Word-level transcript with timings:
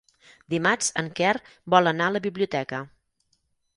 Dimarts 0.53 0.87
en 1.01 1.11
Quer 1.21 1.35
vol 1.75 1.91
anar 1.93 2.07
a 2.07 2.15
la 2.17 2.25
biblioteca. 2.27 2.81